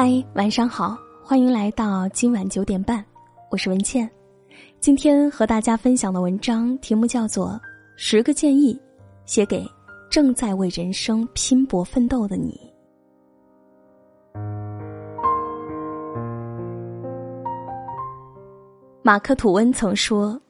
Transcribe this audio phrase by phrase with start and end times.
[0.00, 3.04] 嗨，晚上好，欢迎来到今晚九点半，
[3.50, 4.08] 我是文倩。
[4.78, 7.48] 今天和大家分享的文章题目叫做
[7.96, 8.72] 《十个建议》，
[9.26, 9.66] 写给
[10.08, 12.60] 正在为人生拼搏奋斗的你。
[19.02, 20.40] 马克·吐温曾说：“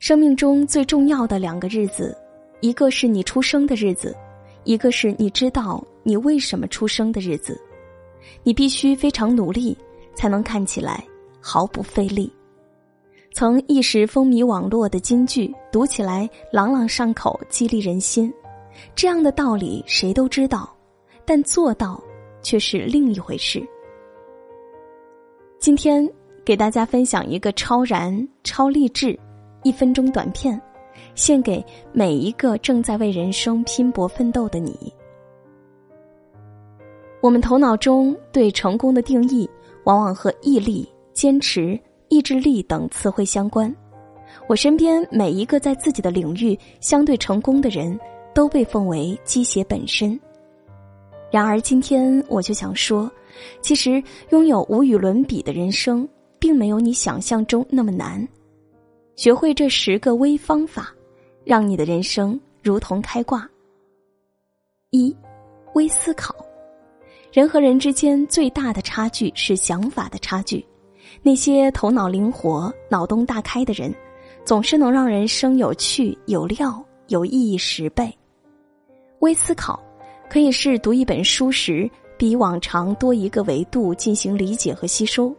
[0.00, 2.18] 生命中最重要的两个日子，
[2.60, 4.12] 一个是你出生的日子，
[4.64, 7.56] 一个是你知道你为什么出生的日子。
[8.42, 9.76] 你必须非常努力，
[10.14, 11.04] 才能看起来
[11.40, 12.32] 毫不费力。”
[13.32, 18.32] 曾一时风靡网络的金句，读起来朗朗上口，激励人心。
[18.94, 20.74] 这样的道理谁都知道，
[21.24, 22.02] 但做到
[22.42, 23.62] 却是另一回事。
[25.58, 26.08] 今天。
[26.44, 29.14] 给大家分享一个超燃、超励志
[29.64, 30.58] 一分钟短片，
[31.14, 34.90] 献给每一个正在为人生拼搏奋斗的你。
[37.20, 39.48] 我们头脑中对成功的定义，
[39.84, 43.74] 往往和毅力、坚持、意志力等词汇相关。
[44.46, 47.98] 我身边每一个在自己的领域相对成功的人，
[48.34, 50.18] 都被奉为鸡血本身。
[51.30, 53.10] 然而，今天我就想说，
[53.60, 56.08] 其实拥有无与伦比的人生。
[56.40, 58.24] 并没有你想象中那么难，
[59.16, 60.94] 学会这十个微方法，
[61.44, 63.44] 让你的人生如同开挂。
[64.90, 65.12] 一，
[65.74, 66.32] 微思考。
[67.38, 70.66] 人和人之间最大的差距是想法的差距。
[71.22, 73.94] 那些头脑灵活、脑洞大开的人，
[74.44, 78.12] 总是能让人生有趣、有料、有意义十倍。
[79.20, 79.80] 微思考，
[80.28, 85.32] 可以是读一本书时比往常多一个维度进行理解和吸收。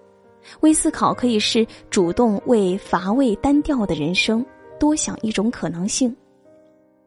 [0.62, 4.46] 微思考可以是主动为乏味单调的人生
[4.80, 6.16] 多想一种可能性，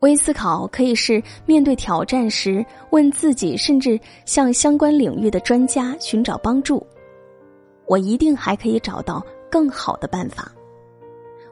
[0.03, 6.85] 微思考可以是面对挑战时问自己，甚至向相关领域的专家寻找帮助。
[7.87, 10.53] 我一定还可以找到更好的办法。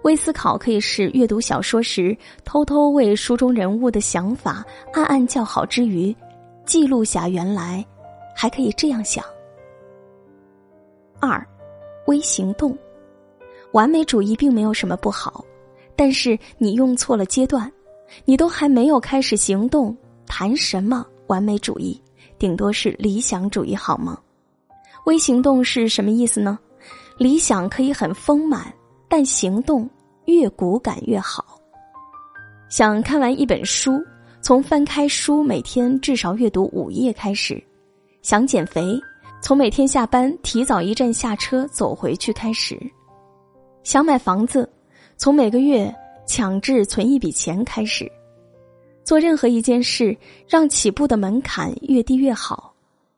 [0.03, 6.15] 微思考可以是阅读小说时偷偷为书中人物的想法暗暗叫好之余，
[6.65, 7.85] 记录下原来
[8.35, 9.25] 还可以这样想。
[11.21, 11.47] 二。
[12.07, 12.77] 微行动，
[13.71, 15.45] 完美主义并没有什么不好，
[15.95, 17.71] 但是你用错了阶段，
[18.25, 22.01] 你都还没有开始行动，谈什么完美主义？
[22.39, 24.19] 顶多是理想主义，好吗？
[25.07, 26.59] 微行动是什么意思呢？
[27.19, 28.73] 理想可以很丰满，
[29.09, 29.89] 但行动
[30.25, 31.45] 越骨感越好。
[32.69, 34.03] 想看完一本书，
[34.41, 37.63] 从翻开书每天至少阅读五页开始。
[38.23, 39.01] 想减肥。
[39.43, 42.79] 从每天下班提早一站下车走回去开始，
[43.83, 44.71] 想买房子，
[45.17, 45.91] 从每个月
[46.31, 48.09] 强制存一笔钱开始，
[49.03, 52.73] 做任何一件事，让起步的门槛越低越好。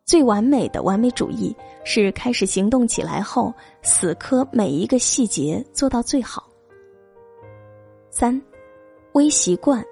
[0.07, 3.53] 最完美的完美主义是开始行动起来后，
[3.83, 6.49] 死磕每一个细节做到最好。
[8.11, 8.41] 三，
[9.13, 9.85] 微习惯，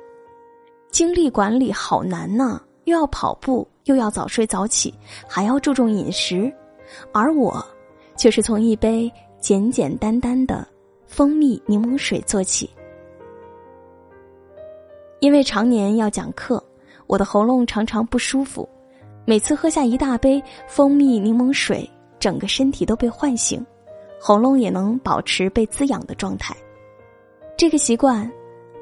[0.91, 2.59] 精力管理好难呐。
[2.85, 4.95] 又要跑步，又要早睡早起，
[5.29, 6.51] 还要注重饮食，
[7.13, 7.63] 而我
[8.17, 10.67] 却是从一杯简简单单的
[11.07, 12.69] 蜂蜜柠檬水做起。
[15.21, 16.63] 因为常年要讲课，
[17.07, 18.67] 我的喉咙常常不舒服，
[19.27, 21.89] 每次喝下一大杯蜂蜜柠檬水，
[22.19, 23.65] 整个身体都被唤醒，
[24.19, 26.57] 喉咙也能保持被滋养的状态。
[27.55, 28.31] 这个习惯，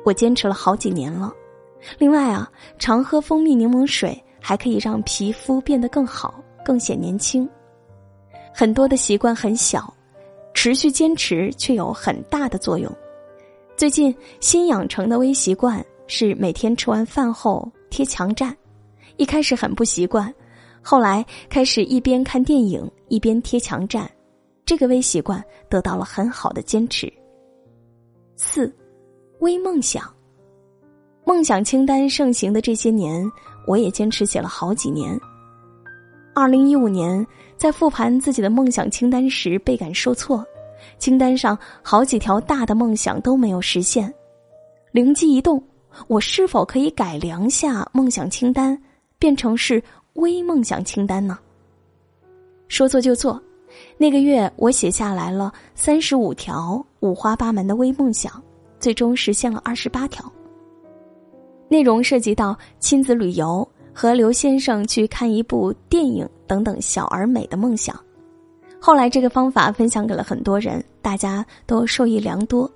[0.05, 1.35] 我坚持了好几年了。
[1.99, 7.49] 另外啊，常喝蜂蜜柠檬水还可以让皮肤变得更好、更显年轻。
[8.55, 9.93] 很多的习惯很小，
[10.55, 12.89] 持续坚持却有很大的作用。
[13.77, 18.57] 最近新养成的微习惯是每天吃完饭后贴墙站，
[19.19, 20.35] 一开始很不习惯，
[20.83, 24.11] 后来开始一边看电影一边贴墙站，
[24.65, 27.13] 这个微习惯得到了很好的坚持。
[28.37, 28.75] 四，
[29.39, 30.03] 微梦想。
[31.25, 33.31] 梦想清单盛行的这些年，
[33.67, 35.19] 我也坚持写了好几年。
[36.35, 37.27] 二零一五年，
[37.57, 40.43] 在复盘自己的梦想清单时，倍感受挫，
[40.99, 44.13] 清单上好几条大的梦想都没有实现。
[44.91, 45.63] 灵机一动，
[46.07, 48.81] 我是否可以改良下梦想清单，
[49.19, 49.83] 变成是
[50.15, 51.39] 微梦想清单呢？
[52.69, 53.41] 说做就做，
[53.97, 58.43] 那个月我写下来了三十五条五花八门的微梦想，
[58.79, 60.31] 最终实现了二十八条。
[61.69, 67.99] 内容涉及到亲子旅游和刘先生去看一部电影等等小而美的梦想。
[68.81, 72.71] 后来这个方法分享给了很多人，大家都受益良多。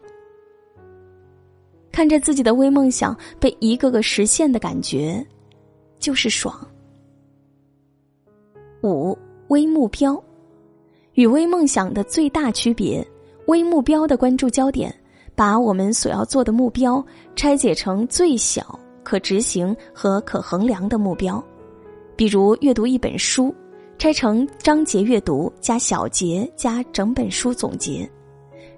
[1.93, 5.25] 看着自己的微梦想被一个个实现的感觉，
[5.99, 6.67] 就是爽。
[8.83, 9.17] 五
[9.49, 10.21] 微目标，
[11.13, 13.07] 与微梦想的最大区别。
[13.47, 14.93] 微目标的关注焦点，
[15.35, 17.05] 把我们所要做的目标
[17.37, 21.43] 拆解成最小、可执行和可衡量的目标。
[22.17, 23.55] 比如阅读一本书，
[23.99, 28.09] 拆成章节阅读加小节加整本书总结。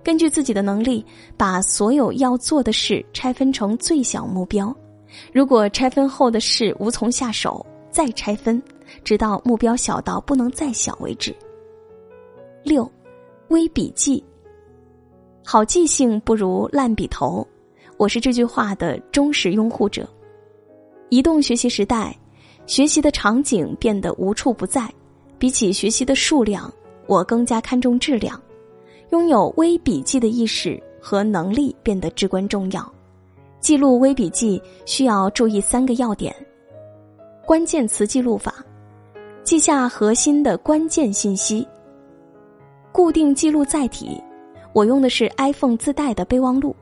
[0.04, 1.04] 根据自己的能力，
[1.34, 4.74] 把所有要做的事拆分成最小目标。
[5.32, 8.62] 如果拆分后的事无从下手，再拆分，
[9.02, 11.34] 直到目标小到不能再小为止。
[12.62, 12.88] 六，
[13.48, 14.22] 微笔记。
[15.42, 17.46] 好记性不如烂笔头，
[17.96, 20.06] 我是这句话的忠实拥护者。
[21.08, 22.14] 移动学习时代，
[22.66, 24.92] 学习的场景变得无处不在。
[25.38, 26.72] 比起学习的数量，
[27.06, 28.40] 我更加看重质量。
[29.14, 32.92] 拥有微笔记的意识和能力变得至关重要。
[33.60, 36.34] 记录微笔记需要注意三个要点：
[37.46, 38.52] 关键词记录法，
[39.44, 41.64] 记下核心的关键信息；
[42.90, 44.20] 固定记录载体。
[44.72, 46.74] 我用的是 iPhone 自带的备忘录。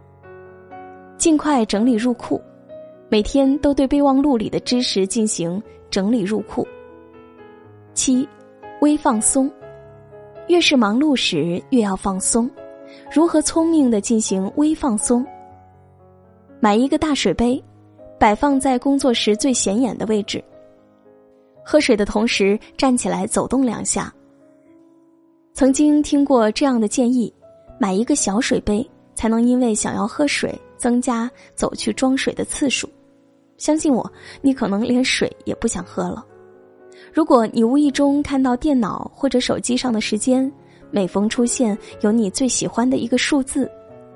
[1.19, 2.41] 尽快整理入库，
[3.11, 6.67] 每天都对备忘录里的知识进行整理入库。
[7.93, 8.27] 七，
[8.81, 9.53] 微放松，
[10.49, 12.51] 越是忙碌时越要放松。
[13.13, 15.25] 如何聪明的进行微放松？
[16.61, 17.63] 买一个大水杯，
[18.19, 20.43] 摆放在工作时最显眼的位置。
[21.65, 24.13] 喝水的同时站起来走动两下。
[25.53, 27.33] 曾经听过这样的建议。
[27.79, 32.89] 买一个小水杯，才能因为想要喝水增加走去装水的次数。
[33.57, 34.09] 相信我，
[34.41, 36.25] 你可能连水也不想喝了。
[37.13, 40.51] 如果你无意中看到电脑或者手机上的时间，
[40.91, 43.71] 每逢出现有你最喜欢的一个数字，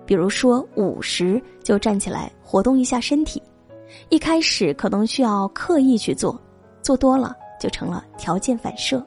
[0.06, 3.42] 比如说五十，就站起来活动一下身体。
[4.08, 6.40] 一开始可能需要刻意去做，
[6.82, 9.04] 做多了就成了条件反射。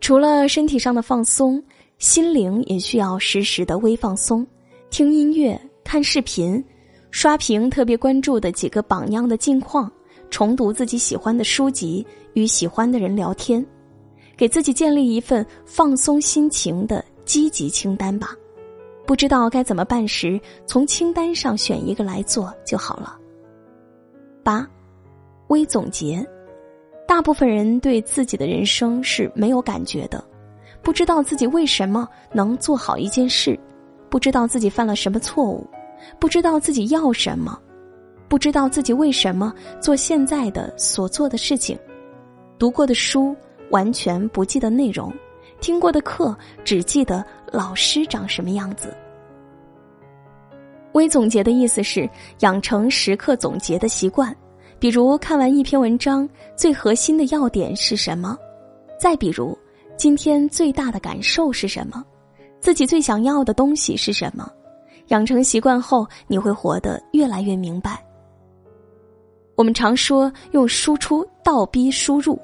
[0.00, 1.62] 除了身体上的放松。
[1.98, 4.46] 心灵也需要时时的微放松，
[4.88, 6.64] 听音乐、看视频、
[7.10, 9.90] 刷屏特别关注的几个榜样的近况，
[10.30, 13.64] 重读自己喜欢的书籍，与喜欢的人聊天，
[14.36, 18.34] 给自己建立一份放松心情的积极清单吧。
[19.06, 23.18] 不知道该怎么办时，从清单上选一个来做就好了。
[24.42, 24.68] 八，
[25.48, 26.24] 微总结，
[27.06, 30.22] 大部分人对自己的人生是没有感觉的。
[30.82, 33.58] 不知道自己为什么能做好一件事，
[34.10, 35.66] 不知道自己犯了什么错误，
[36.20, 37.58] 不知道自己要什么，
[38.28, 41.78] 不知道自己为什么做现在的所做的事情，
[42.58, 43.34] 读过的书
[43.70, 45.12] 完全不记得内容，
[45.60, 48.94] 听过的课只记得老师长什么样子。
[50.92, 52.08] 微总结的意思是
[52.40, 54.34] 养成时刻总结的习惯，
[54.78, 58.36] 比如看完一篇文章，最核心的要点是什么？
[59.00, 59.56] 再比如。
[59.96, 62.04] 今天最大的感受是什么？
[62.60, 64.48] 自己最想要的东西是什么？
[65.08, 68.00] 养成习惯后，你会活得越来越明白。
[69.58, 72.40] 我们常说用输出倒逼输入，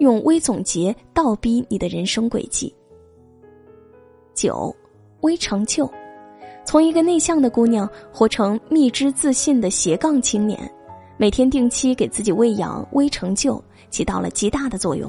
[0.00, 2.74] 用微总结倒逼你的人生轨迹。
[4.34, 4.74] 九，
[5.20, 5.88] 微成就，
[6.64, 10.58] 从一个内向的姑娘活成蜜汁自信的斜杠青年，
[11.16, 15.08] 每天定期给自己喂养微成就，起到了极大的作用。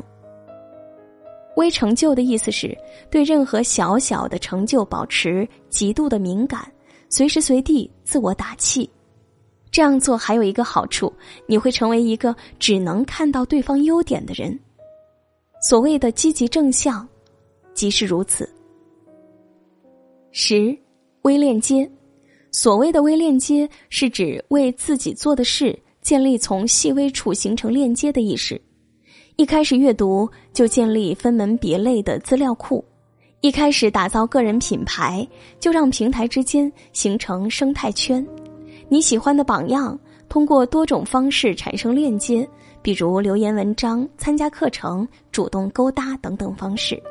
[1.56, 2.78] 微成就的意思是
[3.10, 6.72] 对任何小小的成就保持极度的敏感，
[7.10, 8.88] 随时随地自我打气。
[9.72, 11.12] 这样做还有一个好处，
[11.46, 14.58] 你会成为一个只能看到对方优点的人。
[15.62, 17.08] 所谓的积极正向，
[17.74, 18.50] 即是如此。
[20.32, 20.78] 十，
[21.24, 21.90] 微链接。
[22.52, 28.60] 所谓的微链接，是指为自己做的事建立从细微处形成链接的意识。
[29.36, 32.84] 一开始阅读就建立分门别类的资料库，
[33.42, 35.28] 一开始打造个人品牌
[35.60, 38.26] 就让平台之间形成生态圈。
[38.90, 39.98] 你喜欢的榜样
[40.30, 42.48] 通过多种方式产生链接，
[42.82, 47.02] 比如留言文章、参加课程、主动勾搭等等方式。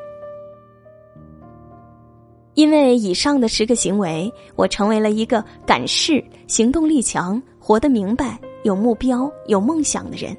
[2.55, 10.35] 因为以上的十个行为，我成为了一个敢试、行动力强、活得明白、有目标、有梦想的人。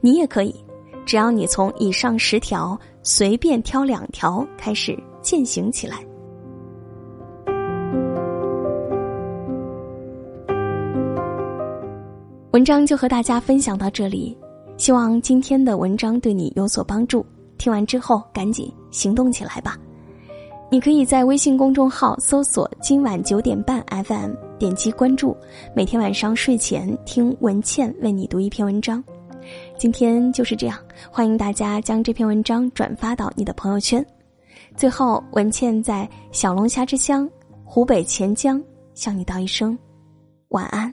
[0.00, 0.54] 你也可以。
[1.06, 6.04] 只要你从以上十条随便挑两条开始践行起来，
[12.60, 14.36] 文章就和大家分享到这里。
[14.76, 17.24] 希望今天的文章对你有所帮助。
[17.56, 19.78] 听完之后赶紧行动起来吧！
[20.70, 25.34] 你可以在微信公众号搜索“今晚九点半 FM”，点击关注，
[25.74, 29.02] 每天晚上睡前听文倩为你读一篇文章。
[29.78, 30.78] 今天就是这样，
[31.10, 34.04] 欢迎大家将这篇文章转发到你的朋友圈。
[34.76, 37.26] 最后，文倩在小龙虾之乡
[37.64, 38.62] 湖北潜江
[38.92, 39.78] 向你道一声
[40.48, 40.92] 晚安。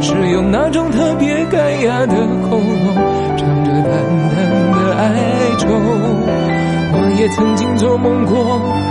[0.00, 2.14] 是用那种特别干哑的
[2.48, 2.94] 喉咙，
[3.36, 3.92] 唱着淡
[4.30, 4.36] 淡
[4.72, 5.02] 的哀
[5.58, 5.68] 愁。
[6.96, 8.34] 我也曾经做梦过，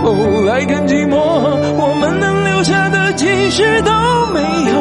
[0.02, 3.90] 后来更寂寞，我们能留下的其实都
[4.32, 4.72] 没有。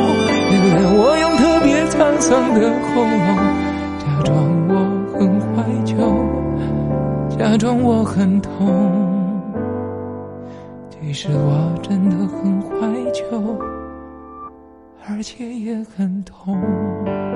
[0.51, 3.37] 原谅我用特别沧桑的喉咙，
[3.99, 4.33] 假装
[4.69, 4.71] 我
[5.13, 5.95] 很怀旧，
[7.37, 8.51] 假装我很痛。
[10.89, 12.71] 其实我真的很怀
[13.11, 13.21] 旧，
[15.05, 17.32] 而且也很痛。